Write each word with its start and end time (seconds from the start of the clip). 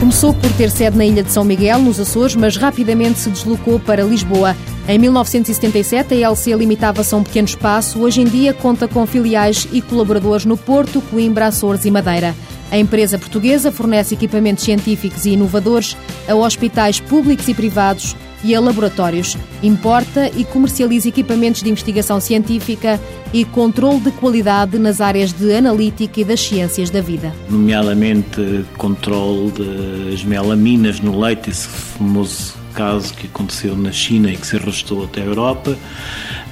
Começou 0.00 0.32
por 0.32 0.50
ter 0.54 0.70
sede 0.70 0.96
na 0.96 1.04
ilha 1.04 1.22
de 1.22 1.30
São 1.30 1.44
Miguel, 1.44 1.78
nos 1.78 2.00
Açores, 2.00 2.34
mas 2.34 2.56
rapidamente 2.56 3.18
se 3.18 3.28
deslocou 3.28 3.78
para 3.78 4.02
Lisboa. 4.02 4.56
Em 4.88 4.98
1977, 4.98 6.14
a 6.14 6.16
ELC 6.16 6.54
limitava-se 6.54 7.14
a 7.14 7.18
um 7.18 7.22
pequeno 7.22 7.46
espaço. 7.46 8.00
Hoje 8.00 8.22
em 8.22 8.24
dia, 8.24 8.54
conta 8.54 8.88
com 8.88 9.06
filiais 9.06 9.68
e 9.70 9.82
colaboradores 9.82 10.46
no 10.46 10.56
Porto, 10.56 11.02
Coimbra, 11.02 11.48
Açores 11.48 11.84
e 11.84 11.90
Madeira. 11.90 12.34
A 12.70 12.78
empresa 12.78 13.18
portuguesa 13.18 13.70
fornece 13.70 14.14
equipamentos 14.14 14.64
científicos 14.64 15.26
e 15.26 15.32
inovadores 15.32 15.94
a 16.26 16.34
hospitais 16.34 16.98
públicos 16.98 17.46
e 17.46 17.52
privados 17.52 18.16
e 18.42 18.54
a 18.54 18.60
laboratórios. 18.60 19.36
Importa 19.62 20.30
e 20.36 20.44
comercializa 20.44 21.08
equipamentos 21.08 21.62
de 21.62 21.70
investigação 21.70 22.20
científica 22.20 23.00
e 23.32 23.44
controle 23.44 24.00
de 24.00 24.10
qualidade 24.12 24.78
nas 24.78 25.00
áreas 25.00 25.32
de 25.32 25.52
analítica 25.54 26.20
e 26.20 26.24
das 26.24 26.40
ciências 26.40 26.90
da 26.90 27.00
vida. 27.00 27.34
Nomeadamente 27.48 28.64
controle 28.76 29.52
das 29.52 30.24
melaminas 30.24 31.00
no 31.00 31.18
leite, 31.18 31.50
esse 31.50 31.68
famoso 31.68 32.54
caso 32.74 33.12
que 33.14 33.26
aconteceu 33.26 33.76
na 33.76 33.92
China 33.92 34.30
e 34.30 34.36
que 34.36 34.46
se 34.46 34.56
arrastou 34.56 35.04
até 35.04 35.22
a 35.22 35.24
Europa, 35.24 35.76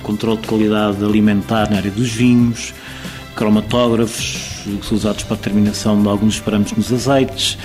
controle 0.03 0.41
de 0.41 0.49
qualidade 0.49 1.05
alimentar 1.05 1.71
na 1.71 1.79
área 1.79 1.91
dos 1.91 2.11
vinhos, 2.11 2.75
cromatógrafos 3.35 4.48
que 4.63 4.87
são 4.87 4.97
usados 4.97 5.23
para 5.25 5.35
a 5.35 5.37
determinação 5.37 6.01
de 6.01 6.09
alguns 6.09 6.41
parâmetros 6.41 6.77
nos 6.77 6.93
azeites, 6.93 7.59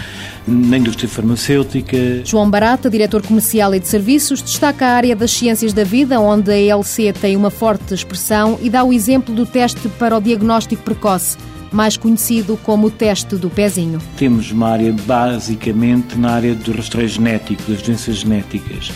na 0.48 0.78
indústria 0.78 1.10
farmacêutica. 1.10 1.98
João 2.26 2.50
Barata, 2.50 2.90
diretor 2.90 3.22
comercial 3.22 3.74
e 3.74 3.80
de 3.80 3.88
serviços, 3.88 4.42
destaca 4.42 4.86
a 4.86 4.92
área 4.92 5.16
das 5.16 5.32
ciências 5.32 5.74
da 5.74 5.84
vida, 5.84 6.20
onde 6.20 6.52
a 6.52 6.58
ELC 6.58 7.14
tem 7.14 7.36
uma 7.36 7.50
forte 7.50 7.94
expressão 7.94 8.60
e 8.62 8.70
dá 8.70 8.84
o 8.84 8.94
exemplo 8.94 9.34
do 9.34 9.46
teste 9.46 9.88
para 9.90 10.18
o 10.18 10.22
diagnóstico 10.22 10.84
precoce 10.84 11.38
mais 11.74 11.98
conhecido 11.98 12.58
como 12.62 12.88
o 12.88 12.92
teste 12.92 13.36
do 13.36 13.50
pezinho. 13.50 14.00
Temos 14.16 14.52
uma 14.52 14.70
área 14.70 14.94
basicamente 15.06 16.16
na 16.16 16.34
área 16.34 16.54
do 16.54 16.72
rastreio 16.72 17.08
genético, 17.10 17.64
das 17.68 17.82
doenças 17.82 18.18
genéticas. 18.18 18.92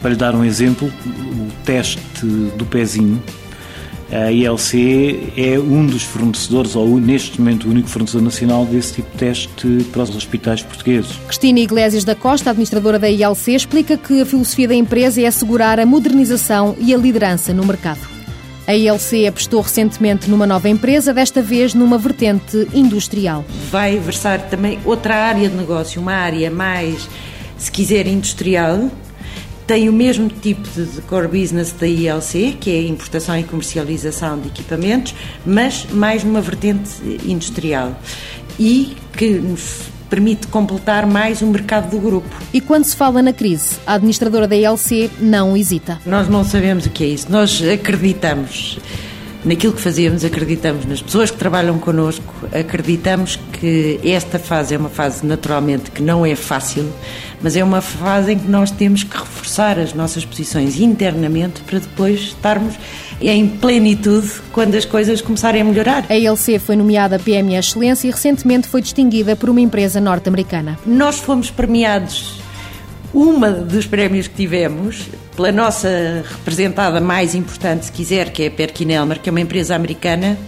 Para 0.00 0.10
lhe 0.10 0.16
dar 0.16 0.34
um 0.34 0.44
exemplo, 0.44 0.88
o 1.06 1.64
teste 1.64 1.98
do 2.56 2.66
pezinho 2.66 3.22
a 4.12 4.30
ILC 4.30 5.32
é 5.36 5.58
um 5.58 5.86
dos 5.86 6.02
fornecedores, 6.02 6.74
ou 6.74 6.98
neste 6.98 7.40
momento 7.40 7.68
o 7.68 7.70
único 7.70 7.88
fornecedor 7.88 8.22
nacional 8.22 8.66
desse 8.66 8.94
tipo 8.94 9.10
de 9.12 9.18
teste 9.18 9.84
para 9.92 10.02
os 10.02 10.14
hospitais 10.14 10.62
portugueses. 10.62 11.12
Cristina 11.26 11.60
Iglesias 11.60 12.04
da 12.04 12.14
Costa, 12.14 12.50
administradora 12.50 12.98
da 12.98 13.08
ILC, 13.08 13.54
explica 13.54 13.96
que 13.96 14.20
a 14.20 14.26
filosofia 14.26 14.66
da 14.66 14.74
empresa 14.74 15.20
é 15.20 15.26
assegurar 15.26 15.78
a 15.78 15.86
modernização 15.86 16.74
e 16.78 16.92
a 16.92 16.98
liderança 16.98 17.54
no 17.54 17.64
mercado. 17.64 18.00
A 18.66 18.74
ILC 18.74 19.26
apostou 19.26 19.60
recentemente 19.60 20.28
numa 20.28 20.46
nova 20.46 20.68
empresa, 20.68 21.14
desta 21.14 21.40
vez 21.40 21.74
numa 21.74 21.98
vertente 21.98 22.68
industrial. 22.74 23.44
Vai 23.70 23.98
versar 23.98 24.40
também 24.48 24.78
outra 24.84 25.14
área 25.14 25.48
de 25.48 25.56
negócio, 25.56 26.00
uma 26.00 26.14
área 26.14 26.50
mais, 26.50 27.08
se 27.56 27.70
quiser, 27.70 28.06
industrial, 28.06 28.90
tem 29.70 29.88
o 29.88 29.92
mesmo 29.92 30.28
tipo 30.28 30.68
de 30.68 31.00
core 31.02 31.28
business 31.28 31.70
da 31.70 31.86
ILC, 31.86 32.56
que 32.58 32.74
é 32.74 32.80
a 32.80 32.88
importação 32.88 33.38
e 33.38 33.44
comercialização 33.44 34.36
de 34.36 34.48
equipamentos, 34.48 35.14
mas 35.46 35.86
mais 35.92 36.24
numa 36.24 36.40
vertente 36.40 36.90
industrial 37.24 37.96
e 38.58 38.96
que 39.12 39.30
nos 39.34 39.82
permite 40.10 40.48
completar 40.48 41.06
mais 41.06 41.40
o 41.40 41.46
mercado 41.46 41.88
do 41.88 42.00
grupo. 42.00 42.28
E 42.52 42.60
quando 42.60 42.82
se 42.82 42.96
fala 42.96 43.22
na 43.22 43.32
crise, 43.32 43.76
a 43.86 43.94
administradora 43.94 44.48
da 44.48 44.56
ILC 44.56 45.08
não 45.20 45.56
hesita. 45.56 46.00
Nós 46.04 46.28
não 46.28 46.42
sabemos 46.42 46.86
o 46.86 46.90
que 46.90 47.04
é 47.04 47.06
isso, 47.06 47.30
nós 47.30 47.62
acreditamos 47.62 48.76
naquilo 49.44 49.72
que 49.72 49.80
fazemos, 49.80 50.24
acreditamos 50.24 50.84
nas 50.84 51.00
pessoas 51.00 51.30
que 51.30 51.36
trabalham 51.36 51.78
connosco, 51.78 52.34
acreditamos 52.52 53.38
que 53.52 54.00
esta 54.04 54.38
fase 54.38 54.74
é 54.74 54.78
uma 54.78 54.88
fase 54.88 55.24
naturalmente 55.24 55.90
que 55.90 56.02
não 56.02 56.24
é 56.24 56.34
fácil, 56.34 56.90
mas 57.42 57.56
é 57.56 57.64
uma 57.64 57.80
fase 57.80 58.32
em 58.32 58.38
que 58.38 58.48
nós 58.48 58.70
temos 58.70 59.02
que 59.02 59.16
reforçar 59.16 59.78
as 59.78 59.94
nossas 59.94 60.24
posições 60.24 60.78
internamente 60.78 61.60
para 61.62 61.78
depois 61.78 62.20
estarmos 62.20 62.74
em 63.20 63.46
plenitude 63.46 64.30
quando 64.52 64.74
as 64.74 64.84
coisas 64.84 65.20
começarem 65.20 65.60
a 65.60 65.64
melhorar. 65.64 66.06
A 66.08 66.16
ELC 66.16 66.58
foi 66.58 66.76
nomeada 66.76 67.18
PME 67.18 67.54
Excelência 67.54 68.08
e 68.08 68.10
recentemente 68.10 68.66
foi 68.66 68.80
distinguida 68.80 69.36
por 69.36 69.50
uma 69.50 69.60
empresa 69.60 70.00
norte-americana. 70.00 70.78
Nós 70.86 71.18
fomos 71.18 71.50
premiados 71.50 72.39
uma 73.12 73.50
dos 73.50 73.86
prémios 73.86 74.28
que 74.28 74.34
tivemos, 74.34 75.08
pela 75.36 75.50
nossa 75.50 76.24
representada 76.38 77.00
mais 77.00 77.34
importante, 77.34 77.86
se 77.86 77.92
quiser, 77.92 78.30
que 78.30 78.44
é 78.44 78.46
a 78.46 78.50
Perkinelmer, 78.50 79.20
que 79.20 79.28
é 79.28 79.32
uma 79.32 79.40
empresa 79.40 79.74
americana, 79.74 80.38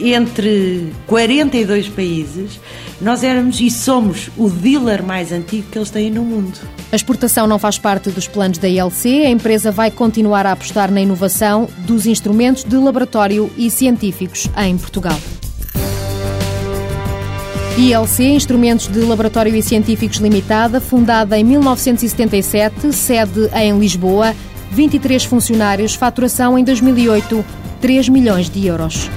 entre 0.00 0.92
42 1.06 1.88
países, 1.88 2.60
nós 3.00 3.22
éramos 3.22 3.60
e 3.60 3.70
somos 3.70 4.30
o 4.36 4.48
dealer 4.48 5.02
mais 5.02 5.30
antigo 5.30 5.66
que 5.70 5.78
eles 5.78 5.90
têm 5.90 6.10
no 6.10 6.22
mundo. 6.22 6.58
A 6.90 6.96
exportação 6.96 7.46
não 7.46 7.58
faz 7.58 7.78
parte 7.78 8.10
dos 8.10 8.26
planos 8.26 8.58
da 8.58 8.68
ILC. 8.68 9.26
A 9.26 9.30
empresa 9.30 9.70
vai 9.70 9.90
continuar 9.90 10.46
a 10.46 10.52
apostar 10.52 10.90
na 10.90 11.00
inovação 11.00 11.68
dos 11.80 12.06
instrumentos 12.06 12.64
de 12.64 12.76
laboratório 12.76 13.50
e 13.56 13.70
científicos 13.70 14.48
em 14.56 14.78
Portugal. 14.78 15.18
ILC 17.76 18.22
Instrumentos 18.22 18.86
de 18.86 19.00
Laboratório 19.00 19.54
e 19.54 19.60
Científicos 19.60 20.18
Limitada, 20.18 20.80
fundada 20.80 21.36
em 21.36 21.42
1977, 21.42 22.92
sede 22.92 23.50
em 23.52 23.76
Lisboa, 23.76 24.32
23 24.70 25.24
funcionários, 25.24 25.96
faturação 25.96 26.56
em 26.56 26.62
2008, 26.62 27.44
3 27.80 28.08
milhões 28.08 28.48
de 28.48 28.64
euros. 28.64 29.10